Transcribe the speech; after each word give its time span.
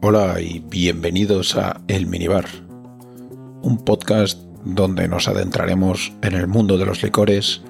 Hola 0.00 0.40
y 0.40 0.60
bienvenidos 0.60 1.56
a 1.56 1.80
El 1.88 2.06
Minibar, 2.06 2.46
un 3.62 3.84
podcast 3.84 4.38
donde 4.64 5.08
nos 5.08 5.26
adentraremos 5.26 6.12
en 6.22 6.34
el 6.34 6.46
mundo 6.46 6.78
de 6.78 6.86
los 6.86 7.02
licores, 7.02 7.62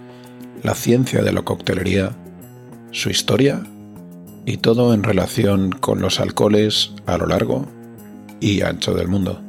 la 0.62 0.74
ciencia 0.74 1.22
de 1.22 1.32
la 1.32 1.40
coctelería, 1.40 2.10
su 2.90 3.08
historia 3.08 3.62
y 4.44 4.58
todo 4.58 4.92
en 4.92 5.04
relación 5.04 5.70
con 5.72 6.02
los 6.02 6.20
alcoholes 6.20 6.92
a 7.06 7.16
lo 7.16 7.26
largo 7.26 7.66
y 8.40 8.60
ancho 8.60 8.92
del 8.92 9.08
mundo. 9.08 9.40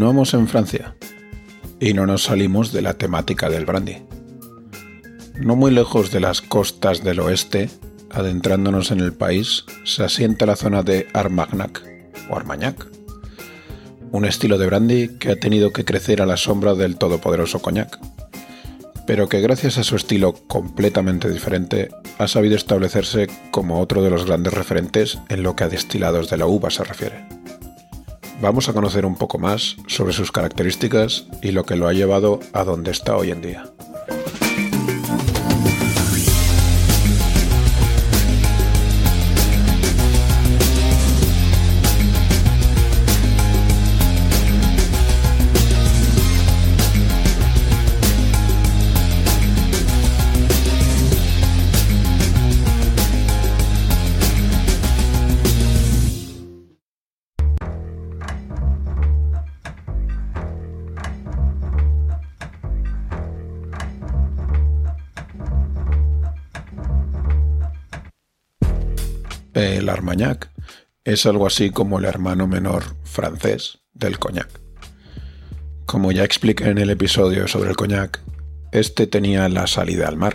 Continuamos 0.00 0.32
en 0.32 0.48
Francia. 0.48 0.94
Y 1.78 1.92
no 1.92 2.06
nos 2.06 2.22
salimos 2.22 2.72
de 2.72 2.80
la 2.80 2.94
temática 2.94 3.50
del 3.50 3.66
brandy. 3.66 3.98
No 5.38 5.56
muy 5.56 5.72
lejos 5.72 6.10
de 6.10 6.20
las 6.20 6.40
costas 6.40 7.04
del 7.04 7.20
oeste, 7.20 7.68
adentrándonos 8.08 8.92
en 8.92 9.00
el 9.00 9.12
país, 9.12 9.66
se 9.84 10.02
asienta 10.02 10.46
la 10.46 10.56
zona 10.56 10.82
de 10.82 11.06
Armagnac 11.12 11.82
o 12.30 12.36
Armagnac, 12.36 12.86
un 14.10 14.24
estilo 14.24 14.56
de 14.56 14.64
brandy 14.64 15.18
que 15.18 15.32
ha 15.32 15.36
tenido 15.38 15.70
que 15.70 15.84
crecer 15.84 16.22
a 16.22 16.26
la 16.26 16.38
sombra 16.38 16.74
del 16.74 16.96
todopoderoso 16.96 17.60
coñac, 17.60 17.98
pero 19.06 19.28
que 19.28 19.42
gracias 19.42 19.76
a 19.76 19.84
su 19.84 19.96
estilo 19.96 20.32
completamente 20.32 21.28
diferente 21.28 21.90
ha 22.16 22.26
sabido 22.26 22.56
establecerse 22.56 23.26
como 23.50 23.82
otro 23.82 24.02
de 24.02 24.08
los 24.08 24.24
grandes 24.24 24.54
referentes 24.54 25.18
en 25.28 25.42
lo 25.42 25.56
que 25.56 25.64
a 25.64 25.68
destilados 25.68 26.30
de 26.30 26.38
la 26.38 26.46
uva 26.46 26.70
se 26.70 26.84
refiere 26.84 27.39
vamos 28.40 28.68
a 28.68 28.72
conocer 28.72 29.06
un 29.06 29.16
poco 29.16 29.38
más 29.38 29.76
sobre 29.86 30.12
sus 30.12 30.32
características 30.32 31.26
y 31.42 31.52
lo 31.52 31.64
que 31.64 31.76
lo 31.76 31.88
ha 31.88 31.92
llevado 31.92 32.40
a 32.52 32.64
donde 32.64 32.90
está 32.90 33.16
hoy 33.16 33.30
en 33.30 33.42
día. 33.42 33.64
El 69.54 69.88
Armagnac 69.88 70.52
es 71.02 71.26
algo 71.26 71.46
así 71.46 71.70
como 71.70 71.98
el 71.98 72.04
hermano 72.04 72.46
menor 72.46 72.84
francés 73.02 73.80
del 73.92 74.20
coñac. 74.20 74.48
Como 75.86 76.12
ya 76.12 76.22
expliqué 76.22 76.68
en 76.68 76.78
el 76.78 76.90
episodio 76.90 77.48
sobre 77.48 77.70
el 77.70 77.76
coñac, 77.76 78.20
este 78.70 79.08
tenía 79.08 79.48
la 79.48 79.66
salida 79.66 80.06
al 80.06 80.16
mar 80.16 80.34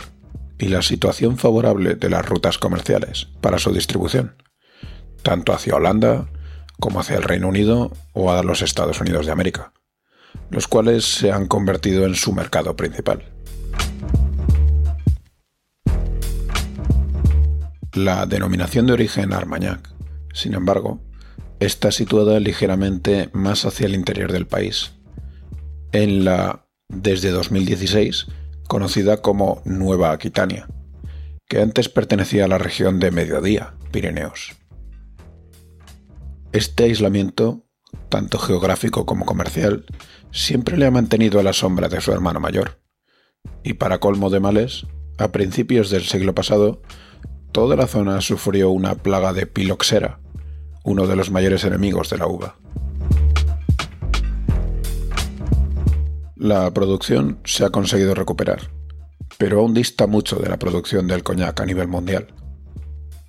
y 0.58 0.68
la 0.68 0.82
situación 0.82 1.38
favorable 1.38 1.94
de 1.94 2.10
las 2.10 2.26
rutas 2.26 2.58
comerciales 2.58 3.28
para 3.40 3.58
su 3.58 3.72
distribución, 3.72 4.36
tanto 5.22 5.54
hacia 5.54 5.76
Holanda 5.76 6.28
como 6.78 7.00
hacia 7.00 7.16
el 7.16 7.22
Reino 7.22 7.48
Unido 7.48 7.92
o 8.12 8.32
a 8.32 8.42
los 8.42 8.60
Estados 8.60 9.00
Unidos 9.00 9.24
de 9.24 9.32
América, 9.32 9.72
los 10.50 10.68
cuales 10.68 11.06
se 11.06 11.32
han 11.32 11.46
convertido 11.46 12.04
en 12.04 12.16
su 12.16 12.34
mercado 12.34 12.76
principal. 12.76 13.35
La 17.96 18.26
denominación 18.26 18.86
de 18.86 18.92
origen 18.92 19.32
Armagnac, 19.32 19.88
sin 20.34 20.52
embargo, 20.52 21.00
está 21.60 21.90
situada 21.90 22.38
ligeramente 22.40 23.30
más 23.32 23.64
hacia 23.64 23.86
el 23.86 23.94
interior 23.94 24.32
del 24.32 24.46
país, 24.46 24.92
en 25.92 26.26
la, 26.26 26.66
desde 26.88 27.30
2016, 27.30 28.26
conocida 28.68 29.22
como 29.22 29.62
Nueva 29.64 30.12
Aquitania, 30.12 30.68
que 31.48 31.62
antes 31.62 31.88
pertenecía 31.88 32.44
a 32.44 32.48
la 32.48 32.58
región 32.58 33.00
de 33.00 33.12
Mediodía, 33.12 33.76
Pirineos. 33.92 34.54
Este 36.52 36.84
aislamiento, 36.84 37.64
tanto 38.10 38.38
geográfico 38.38 39.06
como 39.06 39.24
comercial, 39.24 39.86
siempre 40.32 40.76
le 40.76 40.84
ha 40.84 40.90
mantenido 40.90 41.40
a 41.40 41.42
la 41.42 41.54
sombra 41.54 41.88
de 41.88 42.02
su 42.02 42.12
hermano 42.12 42.40
mayor. 42.40 42.78
Y 43.64 43.72
para 43.72 44.00
colmo 44.00 44.28
de 44.28 44.40
males, 44.40 44.86
a 45.16 45.32
principios 45.32 45.88
del 45.88 46.02
siglo 46.02 46.34
pasado, 46.34 46.82
toda 47.56 47.74
la 47.74 47.86
zona 47.86 48.20
sufrió 48.20 48.68
una 48.68 48.96
plaga 48.96 49.32
de 49.32 49.46
piloxera, 49.46 50.20
uno 50.84 51.06
de 51.06 51.16
los 51.16 51.30
mayores 51.30 51.64
enemigos 51.64 52.10
de 52.10 52.18
la 52.18 52.26
uva. 52.26 52.58
La 56.34 56.70
producción 56.74 57.40
se 57.46 57.64
ha 57.64 57.70
conseguido 57.70 58.14
recuperar, 58.14 58.70
pero 59.38 59.60
aún 59.60 59.72
dista 59.72 60.06
mucho 60.06 60.36
de 60.36 60.50
la 60.50 60.58
producción 60.58 61.06
del 61.06 61.22
coñac 61.22 61.58
a 61.58 61.64
nivel 61.64 61.88
mundial. 61.88 62.26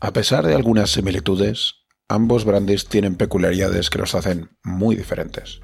A 0.02 0.12
pesar 0.12 0.46
de 0.46 0.56
algunas 0.56 0.92
similitudes, 0.92 1.76
ambos 2.10 2.44
brandis 2.44 2.90
tienen 2.90 3.16
peculiaridades 3.16 3.90
que 3.90 4.00
los 4.00 4.14
hacen 4.14 4.50
muy 4.62 4.98
diferentes. 4.98 5.62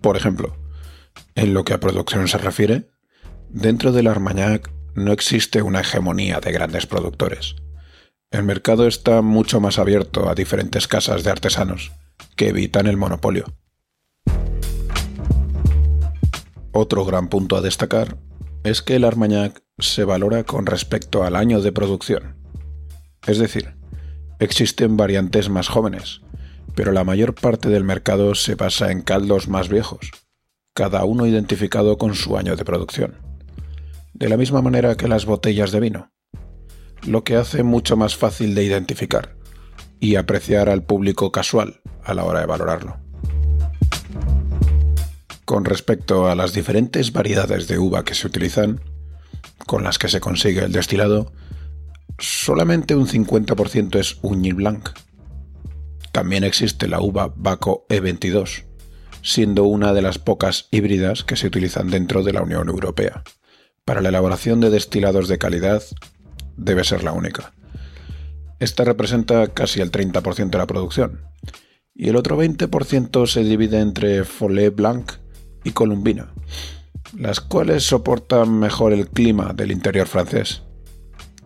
Por 0.00 0.16
ejemplo, 0.16 0.56
en 1.34 1.52
lo 1.52 1.64
que 1.64 1.74
a 1.74 1.80
producción 1.80 2.26
se 2.26 2.38
refiere, 2.38 2.93
Dentro 3.54 3.92
del 3.92 4.08
Armagnac 4.08 4.72
no 4.96 5.12
existe 5.12 5.62
una 5.62 5.82
hegemonía 5.82 6.40
de 6.40 6.50
grandes 6.50 6.86
productores. 6.86 7.54
El 8.32 8.42
mercado 8.42 8.88
está 8.88 9.22
mucho 9.22 9.60
más 9.60 9.78
abierto 9.78 10.28
a 10.28 10.34
diferentes 10.34 10.88
casas 10.88 11.22
de 11.22 11.30
artesanos, 11.30 11.92
que 12.34 12.48
evitan 12.48 12.88
el 12.88 12.96
monopolio. 12.96 13.44
Otro 16.72 17.04
gran 17.04 17.28
punto 17.28 17.56
a 17.56 17.60
destacar 17.60 18.18
es 18.64 18.82
que 18.82 18.96
el 18.96 19.04
Armagnac 19.04 19.62
se 19.78 20.02
valora 20.02 20.42
con 20.42 20.66
respecto 20.66 21.22
al 21.22 21.36
año 21.36 21.60
de 21.60 21.70
producción. 21.70 22.34
Es 23.24 23.38
decir, 23.38 23.76
existen 24.40 24.96
variantes 24.96 25.48
más 25.48 25.68
jóvenes, 25.68 26.22
pero 26.74 26.90
la 26.90 27.04
mayor 27.04 27.36
parte 27.36 27.68
del 27.68 27.84
mercado 27.84 28.34
se 28.34 28.56
basa 28.56 28.90
en 28.90 29.02
caldos 29.02 29.46
más 29.46 29.68
viejos, 29.68 30.10
cada 30.72 31.04
uno 31.04 31.24
identificado 31.24 31.98
con 31.98 32.16
su 32.16 32.36
año 32.36 32.56
de 32.56 32.64
producción 32.64 33.33
de 34.14 34.28
la 34.28 34.36
misma 34.36 34.62
manera 34.62 34.96
que 34.96 35.08
las 35.08 35.26
botellas 35.26 35.72
de 35.72 35.80
vino, 35.80 36.12
lo 37.06 37.24
que 37.24 37.36
hace 37.36 37.62
mucho 37.64 37.96
más 37.96 38.16
fácil 38.16 38.54
de 38.54 38.64
identificar 38.64 39.36
y 40.00 40.16
apreciar 40.16 40.68
al 40.68 40.84
público 40.84 41.32
casual 41.32 41.80
a 42.04 42.14
la 42.14 42.24
hora 42.24 42.40
de 42.40 42.46
valorarlo. 42.46 42.96
Con 45.44 45.64
respecto 45.64 46.28
a 46.28 46.34
las 46.34 46.54
diferentes 46.54 47.12
variedades 47.12 47.68
de 47.68 47.78
uva 47.78 48.04
que 48.04 48.14
se 48.14 48.26
utilizan, 48.26 48.80
con 49.66 49.82
las 49.82 49.98
que 49.98 50.08
se 50.08 50.20
consigue 50.20 50.64
el 50.64 50.72
destilado, 50.72 51.32
solamente 52.18 52.94
un 52.94 53.08
50% 53.08 53.98
es 53.98 54.18
Uñil 54.22 54.54
Blanc. 54.54 54.90
También 56.12 56.44
existe 56.44 56.86
la 56.86 57.00
uva 57.00 57.32
Baco 57.34 57.84
E22, 57.88 58.64
siendo 59.22 59.64
una 59.64 59.92
de 59.92 60.02
las 60.02 60.18
pocas 60.18 60.68
híbridas 60.70 61.24
que 61.24 61.36
se 61.36 61.48
utilizan 61.48 61.90
dentro 61.90 62.22
de 62.22 62.32
la 62.32 62.42
Unión 62.42 62.68
Europea. 62.68 63.24
Para 63.84 64.00
la 64.00 64.08
elaboración 64.08 64.60
de 64.60 64.70
destilados 64.70 65.28
de 65.28 65.36
calidad 65.36 65.82
debe 66.56 66.84
ser 66.84 67.04
la 67.04 67.12
única. 67.12 67.52
Esta 68.58 68.84
representa 68.84 69.48
casi 69.48 69.82
el 69.82 69.92
30% 69.92 70.48
de 70.50 70.58
la 70.58 70.66
producción, 70.66 71.20
y 71.94 72.08
el 72.08 72.16
otro 72.16 72.40
20% 72.40 73.26
se 73.26 73.44
divide 73.44 73.80
entre 73.80 74.24
Follet 74.24 74.74
Blanc 74.74 75.12
y 75.64 75.72
Columbina, 75.72 76.32
las 77.16 77.40
cuales 77.40 77.84
soportan 77.84 78.58
mejor 78.58 78.94
el 78.94 79.08
clima 79.08 79.52
del 79.52 79.70
interior 79.70 80.06
francés, 80.06 80.62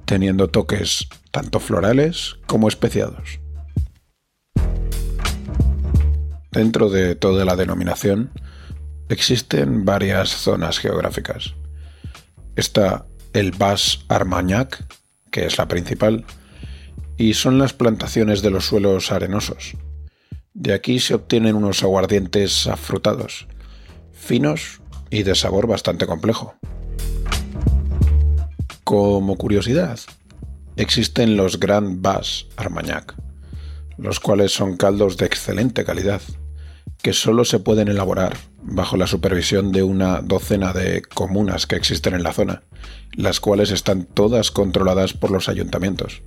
teniendo 0.05 0.49
toques 0.49 1.09
tanto 1.33 1.59
florales 1.59 2.37
como 2.47 2.69
especiados. 2.69 3.41
Dentro 6.53 6.89
de 6.89 7.17
toda 7.17 7.45
la 7.45 7.57
denominación 7.57 8.31
existen 9.09 9.85
varias 9.85 10.29
zonas 10.31 10.79
geográficas. 10.79 11.58
Está 12.59 13.07
el 13.35 13.53
Bas 13.53 14.01
Armagnac, 14.09 14.85
que 15.31 15.47
es 15.47 15.59
la 15.59 15.69
principal, 15.69 16.25
y 17.17 17.35
son 17.35 17.57
las 17.57 17.73
plantaciones 17.73 18.43
de 18.43 18.51
los 18.51 18.67
suelos 18.67 19.13
arenosos, 19.13 19.77
De 20.55 20.73
aquí 20.73 20.99
se 20.99 21.15
obtienen 21.15 21.55
unos 21.55 21.85
aguardientes 21.85 22.67
afrutados, 22.67 23.47
finos 24.13 24.81
y 25.09 25.23
de 25.23 25.37
sabor 25.37 25.69
bastante 25.69 26.05
complejo. 26.09 26.57
Como 28.83 29.37
curiosidad, 29.37 30.01
existen 30.75 31.37
los 31.37 31.61
Grand 31.61 32.03
Bass 32.03 32.49
Armagnac, 32.57 33.15
los 33.99 34.19
cuales 34.19 34.51
son 34.51 34.77
caldos 34.77 35.17
de 35.17 35.27
excelente 35.27 35.85
calidad, 35.85 36.23
que 37.03 37.13
solo 37.13 37.45
se 37.45 37.61
pueden 37.61 37.87
elaborar 37.87 38.37
bajo 38.71 38.97
la 38.97 39.07
supervisión 39.07 39.73
de 39.73 39.83
una 39.83 40.21
docena 40.21 40.73
de 40.73 41.03
comunas 41.03 41.67
que 41.67 41.77
existen 41.77 42.15
en 42.15 42.23
la 42.23 42.33
zona, 42.33 42.63
las 43.13 43.41
cuales 43.41 43.71
están 43.71 44.05
todas 44.05 44.51
controladas 44.51 45.15
por 45.15 45.31
los 45.31 45.49
ayuntamientos. 45.49 46.23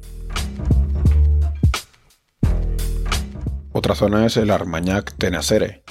Otra 3.74 3.96
zona 3.96 4.26
es 4.26 4.38
el 4.38 4.52
Armagnac 4.52 5.14
Tenasere, 5.18 5.84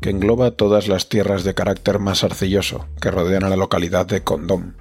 que 0.00 0.10
engloba 0.10 0.50
todas 0.50 0.88
las 0.88 1.08
tierras 1.08 1.44
de 1.44 1.54
carácter 1.54 1.98
más 1.98 2.24
arcilloso 2.24 2.86
que 3.00 3.10
rodean 3.10 3.44
a 3.44 3.48
la 3.48 3.56
localidad 3.56 4.06
de 4.06 4.22
Condom. 4.22 4.74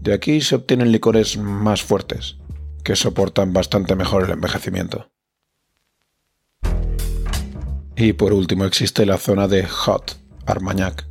De 0.00 0.14
aquí 0.14 0.40
se 0.40 0.54
obtienen 0.54 0.92
licores 0.92 1.36
más 1.36 1.82
fuertes, 1.82 2.38
que 2.84 2.96
soportan 2.96 3.52
bastante 3.52 3.96
mejor 3.96 4.24
el 4.24 4.30
envejecimiento. 4.30 5.08
Y 7.96 8.12
por 8.12 8.34
último 8.34 8.66
existe 8.66 9.06
la 9.06 9.16
zona 9.16 9.48
de 9.48 9.66
Hot 9.66 10.18
Armagnac, 10.44 11.06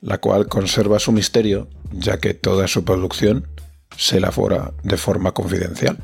la 0.00 0.18
cual 0.18 0.46
conserva 0.46 0.98
su 0.98 1.10
misterio 1.10 1.70
ya 1.90 2.18
que 2.18 2.34
toda 2.34 2.68
su 2.68 2.84
producción 2.84 3.48
se 3.96 4.18
elabora 4.18 4.74
de 4.82 4.98
forma 4.98 5.32
confidencial. 5.32 5.98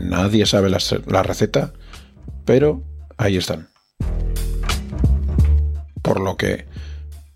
Nadie 0.00 0.46
sabe 0.46 0.70
la, 0.70 0.78
la 1.06 1.24
receta, 1.24 1.72
pero 2.44 2.84
ahí 3.16 3.36
están. 3.36 3.68
Por 6.00 6.20
lo 6.20 6.36
que 6.36 6.66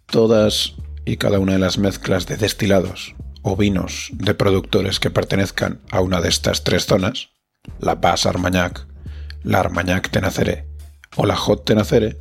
todas 0.07 0.75
y 1.05 1.17
cada 1.17 1.41
una 1.41 1.55
de 1.55 1.59
las 1.59 1.77
mezclas 1.77 2.27
de 2.27 2.37
destilados 2.37 3.17
o 3.43 3.57
vinos 3.57 4.11
de 4.13 4.35
productores 4.35 5.01
que 5.01 5.11
pertenezcan 5.11 5.81
a 5.91 6.01
una 6.01 6.21
de 6.21 6.29
estas 6.29 6.63
tres 6.63 6.87
zonas, 6.87 7.31
la 7.81 7.97
Basse 7.97 8.29
Armagnac, 8.29 8.87
la 9.43 9.59
Armagnac 9.59 10.09
Tenacere 10.11 10.72
o 11.17 11.27
la 11.27 11.37
Hot 11.37 11.65
Tenacere 11.65 12.19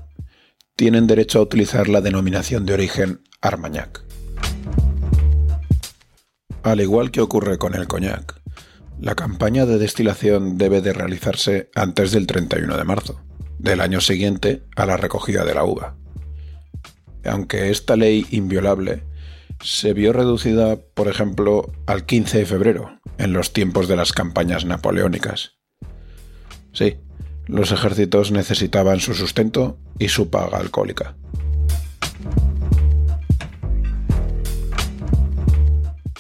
tienen 0.75 1.07
derecho 1.07 1.39
a 1.39 1.43
utilizar 1.43 1.89
la 1.89 2.01
denominación 2.01 2.65
de 2.65 2.73
origen 2.73 3.21
Armagnac. 3.41 4.03
Al 6.63 6.81
igual 6.81 7.11
que 7.11 7.21
ocurre 7.21 7.57
con 7.57 7.73
el 7.75 7.87
coñac, 7.87 8.39
la 8.99 9.15
campaña 9.15 9.65
de 9.65 9.79
destilación 9.79 10.57
debe 10.57 10.81
de 10.81 10.93
realizarse 10.93 11.71
antes 11.73 12.11
del 12.11 12.27
31 12.27 12.77
de 12.77 12.83
marzo, 12.83 13.21
del 13.57 13.81
año 13.81 13.99
siguiente 13.99 14.63
a 14.75 14.85
la 14.85 14.97
recogida 14.97 15.43
de 15.43 15.55
la 15.55 15.63
uva. 15.63 15.95
Aunque 17.25 17.71
esta 17.71 17.95
ley 17.95 18.27
inviolable 18.29 19.03
se 19.63 19.93
vio 19.93 20.13
reducida, 20.13 20.77
por 20.77 21.07
ejemplo, 21.07 21.71
al 21.87 22.05
15 22.05 22.39
de 22.39 22.45
febrero, 22.45 22.99
en 23.17 23.33
los 23.33 23.53
tiempos 23.53 23.87
de 23.87 23.95
las 23.95 24.11
campañas 24.13 24.65
napoleónicas. 24.65 25.53
Sí, 26.73 26.97
los 27.51 27.73
ejércitos 27.73 28.31
necesitaban 28.31 29.01
su 29.01 29.13
sustento 29.13 29.77
y 29.99 30.07
su 30.07 30.29
paga 30.29 30.57
alcohólica. 30.57 31.15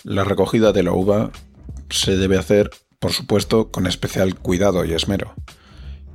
La 0.03 0.25
recogida 0.25 0.73
de 0.73 0.83
la 0.83 0.91
uva 0.91 1.31
se 1.89 2.17
debe 2.17 2.37
hacer, 2.37 2.69
por 2.99 3.13
supuesto, 3.13 3.71
con 3.71 3.87
especial 3.87 4.35
cuidado 4.35 4.83
y 4.83 4.91
esmero, 4.91 5.33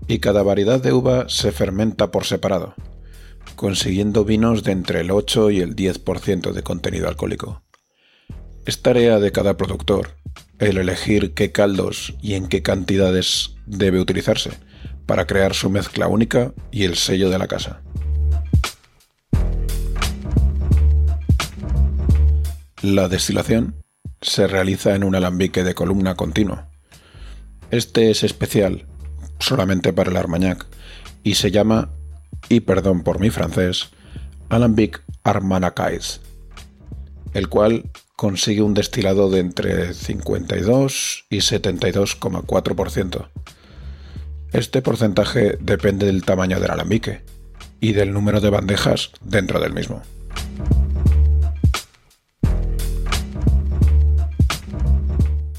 y 0.07 0.19
cada 0.19 0.43
variedad 0.43 0.83
de 0.83 0.93
uva 0.93 1.31
se 1.31 1.51
fermenta 1.51 2.11
por 2.11 2.27
separado, 2.27 2.75
consiguiendo 3.55 4.27
vinos 4.27 4.65
de 4.65 4.73
entre 4.73 5.01
el 5.01 5.11
8 5.11 5.51
y 5.51 5.61
el 5.61 5.75
10% 5.75 6.53
de 6.53 6.63
contenido 6.63 7.09
alcohólico. 7.09 7.63
Es 8.67 8.83
tarea 8.83 9.19
de 9.19 9.33
cada 9.33 9.57
productor 9.57 10.11
el 10.59 10.77
elegir 10.77 11.33
qué 11.33 11.53
caldos 11.53 12.15
y 12.21 12.35
en 12.35 12.49
qué 12.49 12.63
cantidades 12.63 13.55
debe 13.67 14.01
utilizarse, 14.01 14.51
para 15.07 15.27
crear 15.27 15.55
su 15.55 15.71
mezcla 15.71 16.09
única 16.09 16.53
y 16.71 16.85
el 16.85 16.97
sello 16.97 17.31
de 17.31 17.39
la 17.39 17.47
casa. 17.47 17.81
La 22.83 23.09
destilación 23.09 23.75
se 24.21 24.47
realiza 24.47 24.95
en 24.95 25.05
un 25.05 25.15
alambique 25.15 25.65
de 25.65 25.75
columna 25.75 26.15
continua. 26.15 26.69
Este 27.71 28.11
es 28.11 28.23
especial 28.23 28.87
solamente 29.39 29.93
para 29.93 30.11
el 30.11 30.17
Armagnac 30.17 30.67
y 31.23 31.35
se 31.35 31.51
llama, 31.51 31.91
y 32.49 32.61
perdón 32.61 33.03
por 33.03 33.19
mi 33.19 33.31
francés, 33.31 33.91
Alambic 34.49 35.03
Armanacais, 35.25 36.21
el 37.35 37.49
cual 37.49 37.91
consigue 38.15 38.63
un 38.63 38.75
destilado 38.75 39.31
de 39.31 39.41
entre 39.41 39.93
52 39.93 41.27
y 41.29 41.39
72,4%. 41.39 43.29
Este 44.53 44.83
porcentaje 44.83 45.59
depende 45.61 46.07
del 46.07 46.25
tamaño 46.25 46.61
del 46.61 46.71
alambique 46.71 47.23
y 47.81 47.93
del 47.93 48.13
número 48.13 48.41
de 48.41 48.51
bandejas 48.51 49.11
dentro 49.21 49.61
del 49.61 49.73
mismo. 49.73 50.03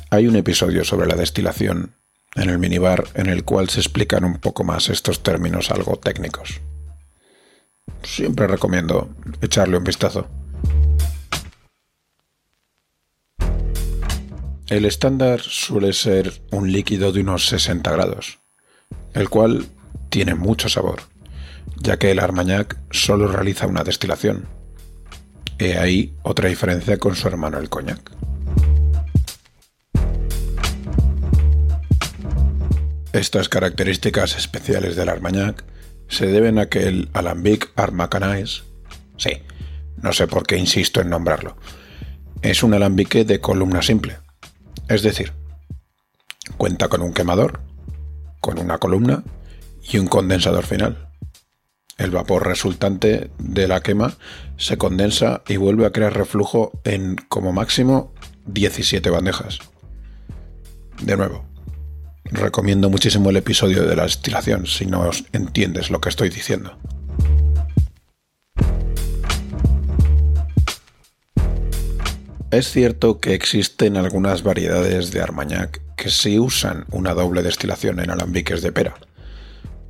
Hay 0.10 0.26
un 0.26 0.36
episodio 0.36 0.84
sobre 0.86 1.08
la 1.08 1.16
destilación 1.16 1.94
en 2.36 2.50
el 2.50 2.60
minibar 2.60 3.06
en 3.14 3.28
el 3.28 3.44
cual 3.44 3.70
se 3.70 3.82
explican 3.82 4.24
un 4.24 4.40
poco 4.40 4.64
más 4.64 4.90
estos 4.90 5.22
términos 5.22 5.70
algo 5.70 5.98
técnicos. 5.98 6.62
Siempre 8.04 8.48
recomiendo 8.48 9.10
echarle 9.42 9.78
un 9.78 9.84
vistazo. 9.84 10.28
El 14.68 14.86
estándar 14.86 15.42
suele 15.42 15.94
ser 15.94 16.42
un 16.52 16.72
líquido 16.72 17.12
de 17.12 17.22
unos 17.22 17.48
60 17.48 17.90
grados, 17.92 18.40
el 19.18 19.30
cual 19.30 19.66
tiene 20.10 20.36
mucho 20.36 20.70
sabor, 20.70 21.02
ya 21.78 21.98
que 21.98 22.12
el 22.12 22.20
Armagnac 22.20 22.78
solo 22.92 23.28
realiza 23.28 23.66
una 23.68 23.84
destilación. 23.84 24.48
He 25.58 25.78
ahí 25.78 26.16
otra 26.22 26.50
diferencia 26.50 26.98
con 26.98 27.16
su 27.16 27.28
hermano 27.28 27.58
el 27.58 27.70
Cognac. 27.70 28.12
Estas 33.12 33.50
características 33.50 34.38
especiales 34.38 34.96
del 34.96 35.10
Armagnac 35.10 35.66
se 36.08 36.28
deben 36.28 36.60
a 36.60 36.68
que 36.68 36.88
el 36.88 37.10
Alambic 37.14 37.72
Armacanais, 37.76 38.64
sí, 39.18 39.32
no 39.98 40.14
sé 40.14 40.28
por 40.28 40.46
qué 40.46 40.58
insisto 40.58 41.02
en 41.02 41.10
nombrarlo, 41.10 41.58
es 42.44 42.62
un 42.62 42.76
alambique 42.76 43.26
de 43.26 43.42
columna 43.42 43.82
simple, 43.82 44.20
es 44.88 45.02
decir, 45.02 45.34
cuenta 46.58 46.88
con 46.88 47.02
un 47.02 47.14
quemador, 47.14 47.67
con 48.48 48.60
una 48.60 48.78
columna 48.78 49.26
y 49.92 49.98
un 49.98 50.08
condensador 50.08 50.66
final. 50.66 51.10
El 51.98 52.12
vapor 52.12 52.48
resultante 52.48 53.30
de 53.40 53.68
la 53.68 53.82
quema 53.82 54.16
se 54.56 54.78
condensa 54.78 55.44
y 55.50 55.58
vuelve 55.58 55.86
a 55.86 55.92
crear 55.92 56.14
reflujo 56.14 56.72
en 56.86 57.18
como 57.28 57.52
máximo 57.52 58.14
17 58.46 59.10
bandejas. 59.10 59.60
De 61.02 61.18
nuevo, 61.18 61.44
recomiendo 62.24 62.90
muchísimo 62.90 63.32
el 63.32 63.36
episodio 63.36 63.86
de 63.86 63.98
la 63.98 64.04
destilación 64.04 64.66
si 64.66 64.86
no 64.86 65.12
entiendes 65.34 65.90
lo 65.90 66.00
que 66.00 66.08
estoy 66.08 66.30
diciendo. 66.30 66.78
Es 72.50 72.72
cierto 72.72 73.20
que 73.20 73.34
existen 73.34 73.98
algunas 73.98 74.42
variedades 74.42 75.12
de 75.12 75.20
Armagnac 75.22 75.82
que 75.98 76.10
sí 76.10 76.40
usan 76.40 76.86
una 76.92 77.14
doble 77.14 77.44
destilación 77.44 78.00
en 78.00 78.10
alambiques 78.10 78.62
de 78.62 78.72
pera, 78.72 78.96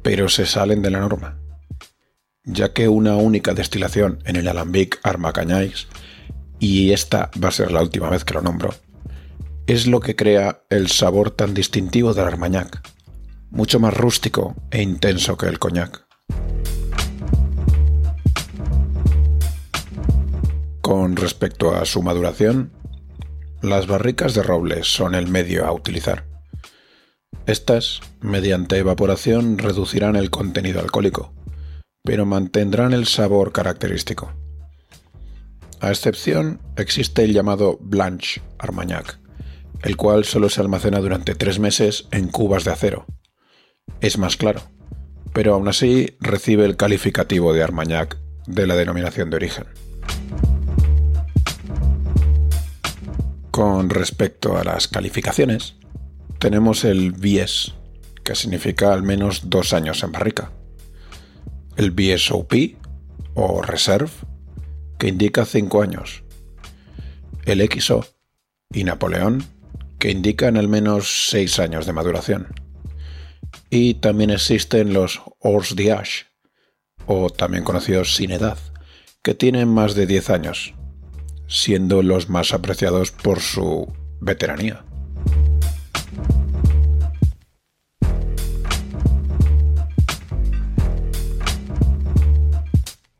pero 0.01 0.27
se 0.27 0.47
salen 0.47 0.81
de 0.81 0.89
la 0.89 0.99
norma, 0.99 1.37
ya 2.43 2.73
que 2.73 2.87
una 2.87 3.15
única 3.15 3.53
destilación 3.53 4.23
en 4.25 4.37
el 4.37 4.47
alambic 4.47 4.99
Armacañáis, 5.03 5.87
y 6.57 6.93
esta 6.93 7.29
va 7.43 7.49
a 7.49 7.51
ser 7.51 7.71
la 7.71 7.83
última 7.83 8.09
vez 8.09 8.23
que 8.25 8.33
lo 8.33 8.41
nombro, 8.41 8.73
es 9.67 9.85
lo 9.85 9.99
que 9.99 10.15
crea 10.15 10.63
el 10.71 10.87
sabor 10.89 11.29
tan 11.29 11.53
distintivo 11.53 12.15
del 12.15 12.25
Armagnac, 12.25 12.81
mucho 13.51 13.79
más 13.79 13.93
rústico 13.93 14.55
e 14.71 14.81
intenso 14.81 15.37
que 15.37 15.45
el 15.45 15.59
coñac. 15.59 16.06
Con 20.87 21.17
respecto 21.17 21.75
a 21.75 21.83
su 21.83 22.01
maduración, 22.01 22.71
las 23.61 23.87
barricas 23.87 24.33
de 24.33 24.41
roble 24.41 24.85
son 24.85 25.15
el 25.15 25.27
medio 25.27 25.65
a 25.65 25.73
utilizar. 25.73 26.23
Estas, 27.45 27.99
mediante 28.21 28.77
evaporación, 28.77 29.57
reducirán 29.57 30.15
el 30.15 30.29
contenido 30.29 30.79
alcohólico, 30.79 31.33
pero 32.05 32.25
mantendrán 32.25 32.93
el 32.93 33.05
sabor 33.05 33.51
característico. 33.51 34.31
A 35.81 35.89
excepción, 35.89 36.61
existe 36.77 37.25
el 37.25 37.33
llamado 37.33 37.77
Blanche 37.81 38.41
Armagnac, 38.57 39.19
el 39.81 39.97
cual 39.97 40.23
solo 40.23 40.47
se 40.47 40.61
almacena 40.61 40.99
durante 40.99 41.35
tres 41.35 41.59
meses 41.59 42.07
en 42.11 42.29
cubas 42.29 42.63
de 42.63 42.71
acero. 42.71 43.05
Es 43.99 44.17
más 44.17 44.37
claro, 44.37 44.61
pero 45.33 45.53
aún 45.53 45.67
así 45.67 46.15
recibe 46.21 46.63
el 46.63 46.77
calificativo 46.77 47.51
de 47.51 47.61
Armagnac 47.61 48.17
de 48.45 48.67
la 48.67 48.77
denominación 48.77 49.29
de 49.29 49.35
origen. 49.35 49.65
Con 53.57 53.89
respecto 53.89 54.55
a 54.55 54.63
las 54.63 54.87
calificaciones, 54.87 55.77
tenemos 56.37 56.83
el 56.83 57.11
BS, 57.11 57.73
que 58.23 58.35
significa 58.35 58.93
al 58.93 59.01
menos 59.01 59.49
dos 59.49 59.73
años 59.73 60.03
en 60.03 60.11
barrica. 60.11 60.51
El 61.75 61.89
BSOP, 61.89 62.53
o 63.33 63.63
Reserve, 63.63 64.11
que 64.99 65.07
indica 65.07 65.43
cinco 65.43 65.81
años. 65.81 66.23
El 67.45 67.67
XO 67.67 68.05
y 68.71 68.83
Napoleón, 68.83 69.43
que 69.97 70.11
indican 70.11 70.55
al 70.55 70.67
menos 70.67 71.27
seis 71.27 71.57
años 71.57 71.87
de 71.87 71.93
maduración. 71.93 72.49
Y 73.71 73.95
también 73.95 74.29
existen 74.29 74.93
los 74.93 75.19
Hors 75.39 75.75
d'Âge, 75.75 76.27
o 77.07 77.31
también 77.31 77.63
conocidos 77.63 78.15
sin 78.15 78.29
edad, 78.29 78.59
que 79.23 79.33
tienen 79.33 79.67
más 79.67 79.95
de 79.95 80.05
10 80.05 80.29
años, 80.29 80.75
siendo 81.47 82.03
los 82.03 82.29
más 82.29 82.53
apreciados 82.53 83.11
por 83.11 83.39
su 83.39 83.91
veteranía. 84.19 84.83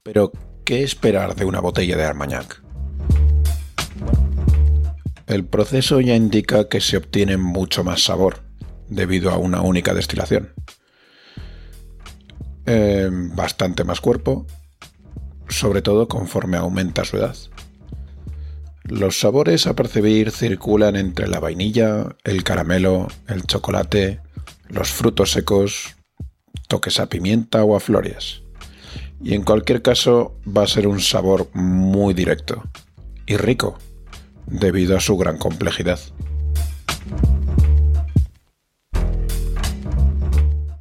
Pero, 0.04 0.32
¿qué 0.64 0.84
esperar 0.84 1.36
de 1.36 1.46
una 1.46 1.60
botella 1.60 1.98
de 1.98 2.06
Armagnac? 2.06 2.64
El 5.28 5.46
proceso 5.46 6.00
ya 6.00 6.16
indica 6.16 6.70
que 6.70 6.80
se 6.80 6.96
obtiene 6.96 7.36
mucho 7.36 7.84
más 7.84 8.04
sabor, 8.04 8.44
debido 8.88 9.32
a 9.32 9.38
una 9.38 9.62
única 9.62 9.94
destilación. 9.94 10.54
Eh, 12.66 13.10
bastante 13.12 13.84
más 13.84 14.00
cuerpo, 14.00 14.46
sobre 15.50 15.82
todo 15.82 16.08
conforme 16.08 16.58
aumenta 16.58 17.04
su 17.04 17.18
edad. 17.18 17.36
Los 18.88 19.20
sabores 19.20 19.68
a 19.68 19.76
percibir 19.76 20.32
circulan 20.32 20.96
entre 20.96 21.28
la 21.28 21.40
vainilla, 21.40 22.16
el 22.24 22.44
caramelo, 22.44 23.08
el 23.28 23.44
chocolate, 23.44 24.22
los 24.70 24.90
frutos 24.90 25.32
secos, 25.32 25.96
toques 26.68 27.00
a 27.00 27.08
pimienta 27.08 27.64
o 27.64 27.76
a 27.76 27.80
flores 27.80 28.42
y 29.24 29.34
en 29.34 29.44
cualquier 29.44 29.82
caso 29.82 30.36
va 30.46 30.64
a 30.64 30.68
ser 30.68 30.88
un 30.88 31.00
sabor 31.00 31.50
muy 31.54 32.14
directo 32.14 32.64
y 33.26 33.38
rico 33.38 33.78
debido 34.46 34.96
a 34.96 35.02
su 35.02 35.18
gran 35.18 35.38
complejidad. 35.38 36.00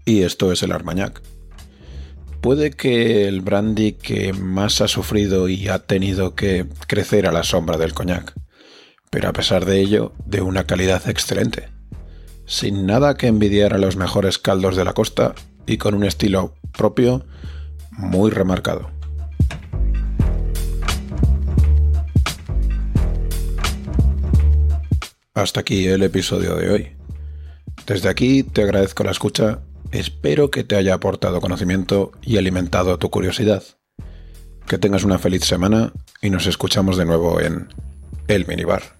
Y 0.05 0.23
esto 0.23 0.53
es 0.53 0.63
el 0.63 0.71
Armagnac. 0.71 1.21
Puede 2.41 2.71
que 2.71 3.27
el 3.27 3.41
brandy 3.41 3.93
que 3.93 4.33
más 4.33 4.81
ha 4.81 4.89
sufrido 4.89 5.49
y 5.49 5.69
ha 5.69 5.81
tenido 5.81 6.35
que 6.35 6.67
crecer 6.87 7.27
a 7.27 7.33
la 7.33 7.43
sombra 7.43 7.77
del 7.77 7.93
coñac, 7.93 8.35
pero 9.11 9.29
a 9.29 9.33
pesar 9.33 9.65
de 9.65 9.81
ello, 9.81 10.13
de 10.25 10.43
una 10.43 10.65
calidad 10.65 11.09
excelente, 11.09 11.69
sin 12.47 12.87
nada 12.87 13.17
que 13.17 13.27
envidiar 13.27 13.75
a 13.75 13.79
los 13.79 13.97
mejores 13.97 14.39
caldos 14.39 14.77
de 14.77 14.85
la 14.85 14.93
costa 14.93 15.35
y 15.67 15.79
con 15.79 15.95
un 15.95 16.05
estilo 16.05 16.55
propio 16.77 17.27
muy 17.91 18.31
remarcado. 18.31 18.91
Hasta 25.35 25.61
aquí 25.61 25.87
el 25.87 26.03
episodio 26.03 26.55
de 26.55 26.71
hoy. 26.71 26.89
Desde 27.87 28.09
aquí 28.09 28.43
te 28.43 28.63
agradezco 28.63 29.05
la 29.05 29.11
escucha, 29.11 29.61
espero 29.99 30.51
que 30.51 30.65
te 30.65 30.77
haya 30.77 30.95
aportado 30.95 31.41
conocimiento 31.41 32.13
y 32.23 32.37
alimentado 32.37 32.99
tu 32.99 33.11
curiosidad. 33.11 33.63
Que 34.67 34.79
tengas 34.79 35.05
una 35.05 35.19
feliz 35.19 35.45
semana 35.45 35.93
y 36.21 36.31
nos 36.31 36.47
escuchamos 36.47 36.97
de 36.97 37.05
nuevo 37.05 37.41
en 37.41 37.69
El 38.29 38.47
Minibar. 38.47 38.96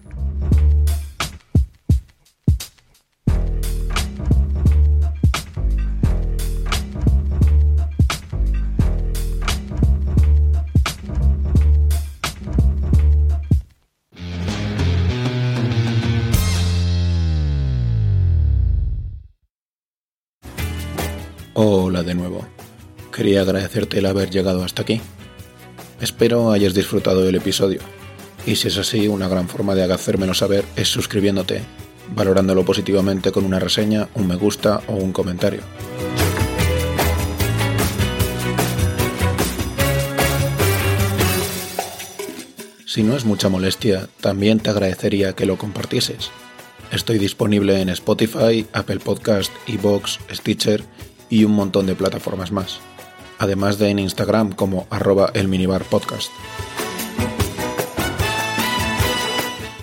Hola 21.59 22.03
de 22.03 22.13
nuevo. 22.13 22.45
Quería 23.11 23.41
agradecerte 23.41 23.97
el 23.97 24.05
haber 24.05 24.29
llegado 24.29 24.63
hasta 24.63 24.83
aquí. 24.83 25.01
Espero 25.99 26.51
hayas 26.51 26.75
disfrutado 26.75 27.23
del 27.23 27.33
episodio. 27.33 27.79
Y 28.45 28.57
si 28.57 28.67
es 28.67 28.77
así, 28.77 29.07
una 29.07 29.27
gran 29.27 29.49
forma 29.49 29.73
de 29.73 29.91
hacérmelo 29.91 30.35
saber 30.35 30.65
es 30.75 30.87
suscribiéndote, 30.87 31.63
valorándolo 32.13 32.63
positivamente 32.63 33.31
con 33.31 33.43
una 33.43 33.57
reseña, 33.57 34.07
un 34.13 34.27
me 34.27 34.35
gusta 34.35 34.83
o 34.85 34.93
un 34.93 35.11
comentario. 35.11 35.61
Si 42.85 43.01
no 43.01 43.15
es 43.15 43.25
mucha 43.25 43.49
molestia, 43.49 44.07
también 44.21 44.59
te 44.59 44.69
agradecería 44.69 45.33
que 45.33 45.47
lo 45.47 45.57
compartieses. 45.57 46.29
Estoy 46.91 47.17
disponible 47.17 47.81
en 47.81 47.89
Spotify, 47.89 48.67
Apple 48.73 48.99
Podcast, 48.99 49.51
Evox, 49.65 50.19
Stitcher 50.31 50.83
y 51.29 51.43
un 51.43 51.51
montón 51.53 51.85
de 51.85 51.93
plataformas 51.95 52.51
más, 52.51 52.79
además 53.39 53.79
de 53.79 53.89
en 53.89 53.99
Instagram 53.99 54.51
como 54.51 54.87
arroba 54.89 55.31
el 55.33 55.47
minibar 55.47 55.83
podcast. 55.83 56.31